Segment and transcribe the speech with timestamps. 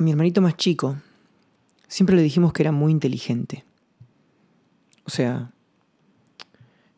[0.00, 0.96] a mi hermanito más chico
[1.86, 3.64] siempre le dijimos que era muy inteligente.
[5.04, 5.52] O sea,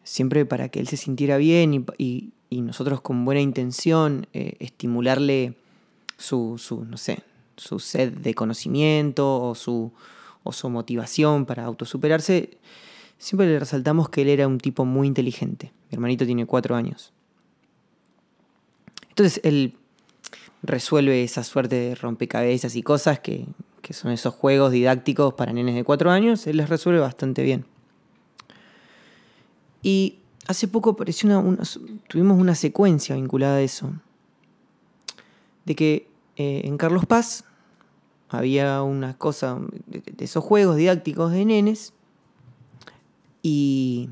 [0.05, 5.55] siempre para que él se sintiera bien y, nosotros con buena intención eh, estimularle
[6.19, 7.23] su, su, no sé,
[7.57, 9.91] su sed de conocimiento o su,
[10.43, 12.59] o su motivación para autosuperarse,
[13.19, 15.73] siempre le resaltamos que él era un tipo muy inteligente.
[15.91, 17.13] Mi hermanito tiene cuatro años.
[19.09, 19.75] Entonces él
[20.63, 23.47] resuelve esa suerte de rompecabezas y cosas que,
[23.91, 27.67] son esos juegos didácticos para nenes de cuatro años, él les resuelve bastante bien.
[29.83, 31.63] Y hace poco apareció una,
[32.09, 33.93] tuvimos una secuencia vinculada a eso,
[35.67, 37.45] de que eh, en Carlos Paz
[38.31, 41.93] había una cosa de, esos juegos didácticos de nenes
[43.43, 44.09] y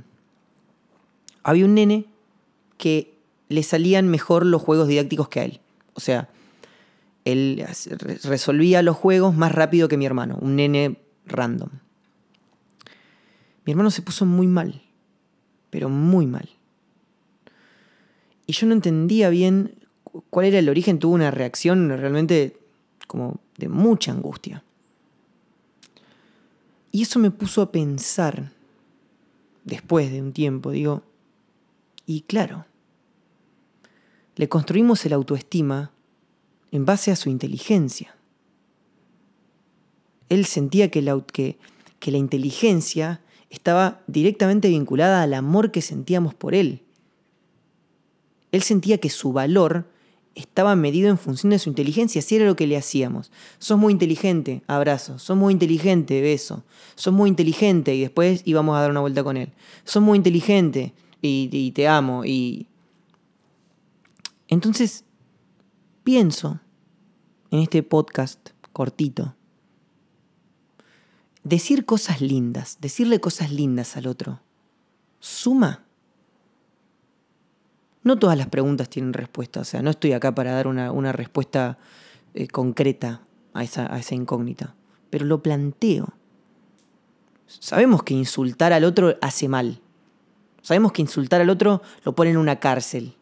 [1.42, 2.06] había un nene
[2.76, 3.14] que
[3.48, 5.60] le salían mejor los juegos didácticos que a él.
[5.94, 6.28] O sea,
[7.32, 7.66] él
[8.24, 11.70] resolvía los juegos más rápido que mi hermano, un nene random.
[13.64, 14.82] Mi hermano se puso muy mal,
[15.70, 16.48] pero muy mal.
[18.46, 19.76] Y yo no entendía bien
[20.30, 22.56] cuál era el origen, tuvo una reacción realmente
[23.06, 24.64] como de mucha angustia.
[26.92, 28.50] Y eso me puso a pensar,
[29.64, 31.04] después de un tiempo, digo,
[32.06, 32.66] y claro,
[34.34, 35.92] le construimos el autoestima
[36.72, 38.16] en base a su inteligencia.
[40.28, 41.58] Él sentía que la, que,
[42.04, 46.82] la inteligencia estaba directamente vinculada al amor que sentíamos por él.
[48.52, 49.86] Él sentía que su valor
[50.36, 53.32] estaba medido en función de su inteligencia, si era lo que le hacíamos.
[53.58, 55.18] Sos muy inteligente, abrazo.
[55.18, 56.62] Sos muy inteligente, beso.
[56.94, 59.52] Sos muy inteligente y después íbamos a dar una vuelta con él.
[59.84, 62.24] Sos muy inteligente y, y te amo.
[62.24, 62.68] Y...
[64.46, 65.04] Entonces,
[66.02, 66.60] pienso
[67.50, 69.34] en este podcast cortito.
[71.42, 74.40] Decir cosas lindas, decirle cosas lindas al otro,
[75.18, 75.84] suma
[78.02, 81.78] no todas las preguntas tienen respuesta, o sea, no estoy acá para dar una, respuesta
[82.34, 83.20] eh, concreta
[83.52, 84.74] a esa, a esa incógnita,
[85.10, 86.08] pero lo planteo.
[87.46, 89.80] Sabemos que insultar al otro hace mal.
[90.62, 93.16] Sabemos que insultar al otro lo pone en una cárcel.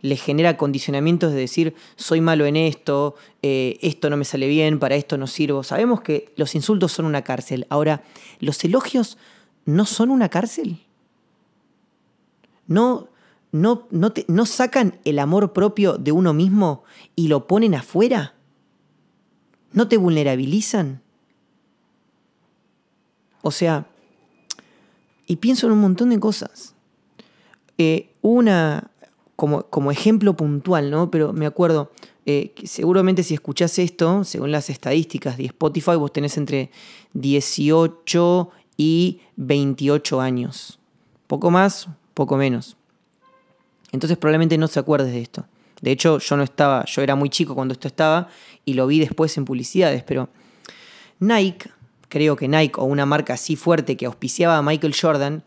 [0.00, 4.78] Le genera condicionamientos de decir, soy malo en esto, eh, esto no me sale bien,
[4.78, 5.62] para esto no sirvo.
[5.62, 7.66] Sabemos que los insultos son una cárcel.
[7.70, 8.02] Ahora,
[8.40, 9.16] ¿los elogios
[9.64, 10.78] no son una cárcel?
[12.66, 13.08] No,
[13.54, 16.82] no, no, sacan el amor propio de uno mismo
[17.14, 18.34] y lo ponen afuera?
[19.72, 21.02] ¿No te vulnerabilizan?
[23.42, 23.86] O sea,
[25.26, 26.74] y pienso en un montón de cosas.
[27.78, 28.90] Eh, una,
[29.70, 31.10] como, ejemplo puntual, ¿no?
[31.10, 31.90] Pero me acuerdo,
[32.26, 36.70] eh, seguramente si escuchás esto, según las estadísticas de Spotify, vos tenés entre
[37.14, 40.78] 18 y 28 años.
[41.26, 42.76] Poco más, poco menos.
[43.92, 45.46] Entonces probablemente no se acuerdes de esto.
[45.80, 48.28] De hecho, yo no estaba, yo era muy chico cuando esto estaba
[48.64, 50.28] y lo vi después en publicidades, pero
[51.20, 51.70] Nike,
[52.08, 55.42] creo que Nike o una marca así fuerte que auspiciaba a Michael Jordan,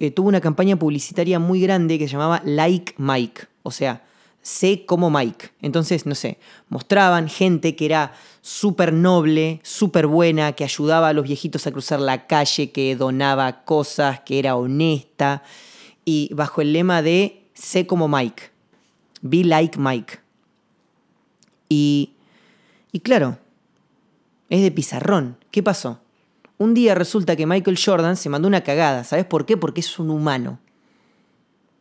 [0.00, 4.04] eh, tuvo una campaña publicitaria muy grande que se llamaba Like Mike, o sea,
[4.42, 5.50] sé como Mike.
[5.62, 6.38] Entonces, no sé,
[6.68, 8.12] mostraban gente que era
[8.42, 13.64] súper noble, súper buena, que ayudaba a los viejitos a cruzar la calle, que donaba
[13.64, 15.42] cosas, que era honesta,
[16.04, 18.50] y bajo el lema de sé como Mike.
[19.22, 20.18] Be like Mike.
[21.70, 22.12] Y,
[22.92, 23.38] y claro,
[24.50, 25.38] es de pizarrón.
[25.50, 26.00] ¿Qué pasó?
[26.56, 29.04] Un día resulta que Michael Jordan se mandó una cagada.
[29.04, 29.56] ¿Sabes por qué?
[29.56, 30.60] Porque es un humano.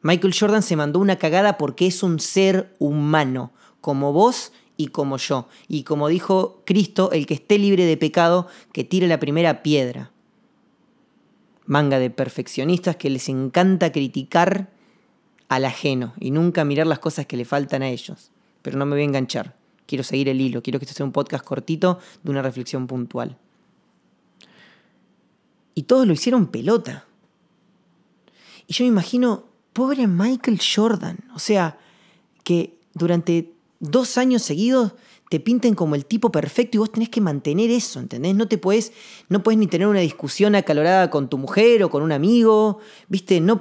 [0.02, 5.18] Michael Jordan se mandó una cagada porque es un ser humano, como vos y como
[5.18, 5.48] yo.
[5.68, 10.12] Y como dijo Cristo, el que esté libre de pecado, que tire la primera piedra.
[11.66, 14.70] Manga de perfeccionistas que les encanta criticar
[15.48, 18.32] al ajeno y nunca mirar las cosas que le faltan a ellos.
[18.64, 19.56] Pero no me voy a enganchar.
[19.86, 20.64] Quiero seguir el hilo.
[20.64, 23.38] Quiero que esto sea un podcast cortito de una reflexión puntual.
[25.76, 27.06] Y todos lo hicieron pelota.
[28.68, 31.18] Y yo me imagino, pobre Michael Jordan.
[31.36, 31.78] O sea,
[32.44, 34.94] que durante dos años seguidos
[35.30, 38.36] te pinten como el tipo perfecto y vos tenés que mantener eso, ¿entendés?
[38.36, 38.94] No te puedes,
[39.30, 42.78] no puedes ni tener una discusión acalorada con tu mujer o con un amigo,
[43.10, 43.42] ¿viste?
[43.42, 43.60] No,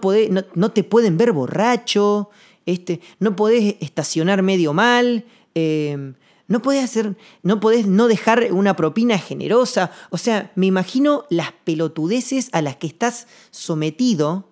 [0.55, 2.29] no, te pueden ver borracho,
[2.67, 5.25] este, no podés estacionar medio mal,
[5.55, 6.13] em,
[6.53, 9.91] no podés hacer, no podés no dejar una propina generosa.
[10.11, 14.51] O sea, me imagino las pelotudeces a las que estás sometido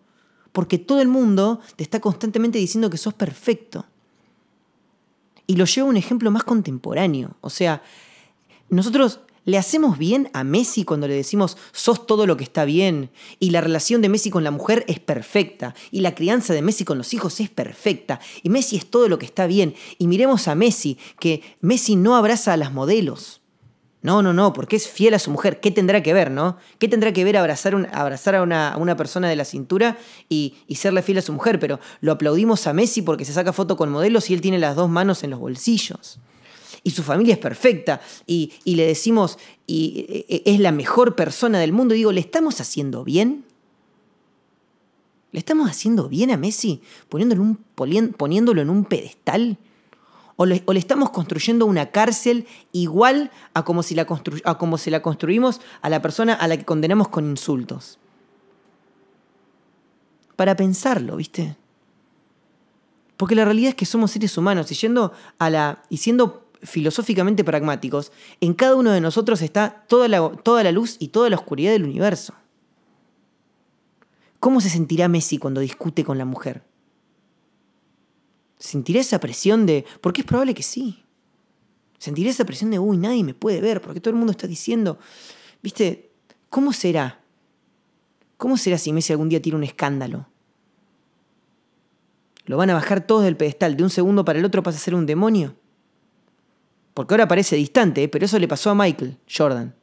[0.52, 3.84] porque todo el mundo te está constantemente diciendo que sos perfecto.
[5.46, 7.36] Y lo llevo a un ejemplo más contemporáneo.
[7.42, 7.82] O sea,
[8.70, 13.10] nosotros le hacemos bien a Messi cuando le decimos sos todo lo que está bien
[13.38, 16.84] y la relación de Messi con la mujer es perfecta y la crianza de Messi
[16.84, 20.48] con los hijos es perfecta y Messi es todo lo que está bien y miremos
[20.48, 23.40] a Messi que Messi no abraza a las modelos.
[24.02, 25.60] No, no, no, porque es fiel a su mujer.
[25.60, 26.56] ¿Qué tendrá que ver, no?
[26.78, 30.54] ¿Qué tendrá que ver abrazar, abrazar a, una, a, una, persona de la cintura y,
[30.66, 31.60] y, serle fiel a su mujer?
[31.60, 34.74] Pero lo aplaudimos a Messi porque se saca foto con modelos y él tiene las
[34.74, 36.18] dos manos en los bolsillos
[36.82, 41.58] y su familia es perfecta y, le decimos, y e, e, es la mejor persona
[41.58, 43.44] del mundo, y digo, ¿le estamos haciendo bien?
[45.32, 47.56] ¿Le estamos haciendo bien a Messi poniéndolo, un,
[48.16, 49.58] poniéndolo en un pedestal?
[50.36, 54.06] ¿O le, ¿O le, estamos construyendo una cárcel igual a como, si la
[54.44, 57.98] a como se la construimos a la persona a la que condenamos con insultos?
[60.34, 61.56] Para pensarlo, ¿viste?
[63.18, 65.82] Porque la realidad es que somos seres humanos y yendo a la.
[65.90, 70.96] y siendo filosóficamente pragmáticos, en cada uno de nosotros está toda la, toda la luz
[70.98, 72.34] y toda la oscuridad del universo.
[74.38, 76.64] ¿Cómo se sentirá Messi cuando discute con la mujer?
[78.58, 79.84] ¿Sentirá esa presión de...
[80.00, 81.02] Porque es probable que sí.
[81.98, 84.98] Sentirá esa presión de, uy, nadie me puede ver, porque todo el mundo está diciendo,
[85.62, 86.10] viste,
[86.48, 87.20] ¿cómo será?
[88.38, 90.26] ¿Cómo será si Messi algún día tira un escándalo?
[92.46, 93.76] ¿Lo van a bajar todos del pedestal?
[93.76, 95.54] ¿De un segundo para el otro pasa a ser un demonio?
[97.00, 98.08] Porque ahora parece distante, ¿eh?
[98.08, 99.74] pero eso le pasó a Michael Jordan.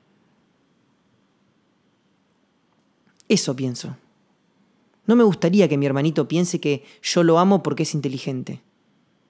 [3.28, 3.98] Eso pienso.
[5.08, 8.62] No me gustaría que mi hermanito piense que yo lo amo porque es inteligente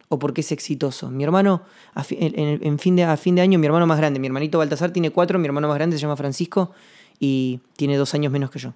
[0.10, 1.10] o porque es exitoso.
[1.10, 1.62] Mi hermano,
[1.94, 5.12] a fin, de, a fin de año, mi hermano más grande, mi hermanito Baltasar tiene
[5.12, 6.74] cuatro, mi hermano más grande se llama Francisco
[7.22, 8.74] y tiene dos años menos que yo.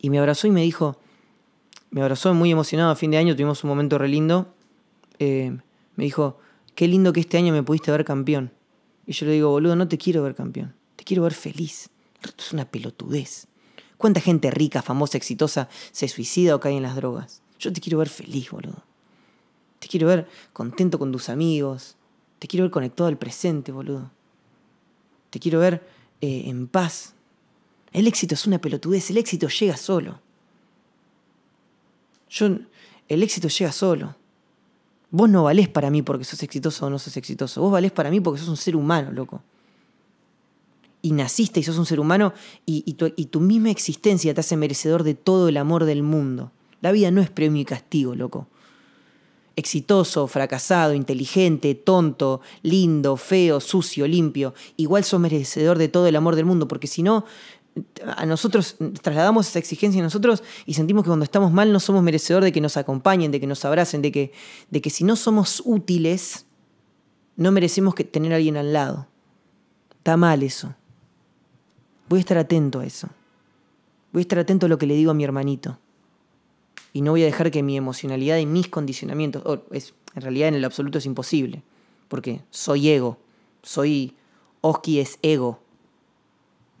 [0.00, 0.96] Y me abrazó y me dijo,
[1.90, 4.46] me abrazó muy emocionado a fin de año, tuvimos un momento re lindo.
[5.18, 5.54] Eh,
[5.96, 6.38] me dijo,
[6.74, 8.52] qué lindo que este año me pudiste ver campeón.
[9.06, 11.90] Y yo le digo, boludo, no te quiero ver campeón, te quiero ver feliz.
[12.22, 13.48] Esto es una pelotudez.
[13.96, 17.42] ¿Cuánta gente rica, famosa, exitosa se suicida o cae en las drogas?
[17.58, 18.82] Yo te quiero ver feliz, boludo.
[19.78, 21.96] Te quiero ver contento con tus amigos.
[22.38, 24.10] Te quiero ver conectado al presente, boludo.
[25.30, 25.86] Te quiero ver
[26.20, 27.14] eh, en paz.
[27.92, 30.20] El éxito es una pelotudez, el éxito llega solo.
[32.30, 32.46] Yo,
[33.08, 34.16] el éxito llega solo.
[35.12, 37.60] Vos no valés para mí porque sos exitoso o no sos exitoso.
[37.60, 39.42] Vos valés para mí porque sos un ser humano, loco.
[41.02, 42.32] Y naciste y sos un ser humano
[42.64, 46.50] y, tu, y tu misma existencia te hace merecedor de todo el amor del mundo.
[46.80, 48.46] La vida no es premio y castigo, loco.
[49.54, 54.54] Exitoso, fracasado, inteligente, tonto, lindo, feo, sucio, limpio.
[54.78, 57.26] Igual sos merecedor de todo el amor del mundo, porque si no,
[58.04, 62.02] a nosotros trasladamos esa exigencia a nosotros y sentimos que cuando estamos mal no somos
[62.02, 64.32] merecedores de que nos acompañen, de que nos abracen, de que,
[64.70, 66.46] de que si no somos útiles,
[67.36, 69.06] no merecemos tener a alguien al lado.
[69.98, 70.74] Está mal eso.
[72.08, 73.08] Voy a estar atento a eso.
[74.12, 75.78] Voy a estar atento a lo que le digo a mi hermanito.
[76.92, 80.56] Y no voy a dejar que mi emocionalidad y mis condicionamientos, es, en realidad en
[80.56, 81.62] el absoluto es imposible,
[82.08, 83.18] porque soy ego,
[83.62, 84.14] soy,
[84.60, 85.60] Oski es ego,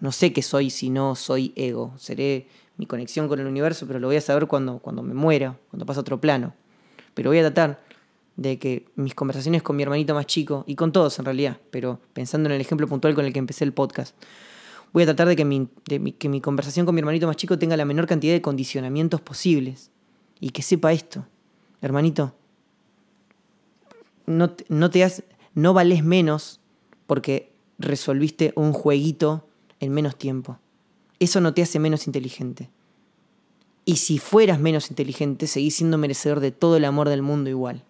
[0.02, 1.94] no sé qué soy si no soy ego.
[1.96, 5.56] Seré mi conexión con el universo, pero lo voy a saber cuando, cuando me muera,
[5.70, 6.54] cuando pase a otro plano.
[7.14, 7.80] Pero voy a tratar
[8.34, 12.00] de que mis conversaciones con mi hermanito más chico, y con todos en realidad, pero
[12.14, 14.16] pensando en el ejemplo puntual con el que empecé el podcast,
[14.92, 15.68] voy a tratar de que mi,
[16.18, 19.92] que mi conversación con mi hermanito más chico tenga la menor cantidad de condicionamientos posibles.
[20.40, 21.28] Y que sepa esto,
[21.80, 22.34] hermanito,
[24.26, 25.22] no, no te has,
[25.54, 26.58] no vales menos
[27.06, 29.46] porque resolviste un jueguito
[29.82, 30.58] en menos tiempo.
[31.18, 32.70] Eso no te hace menos inteligente.
[33.84, 37.82] Y si fueras menos inteligente, seguís siendo merecedor de todo el amor del mundo igual.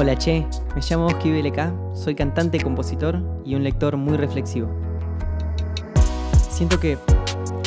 [0.00, 4.68] Hola Che, me llamo Oski BLK, soy cantante, compositor y un lector muy reflexivo.
[6.50, 6.98] Siento que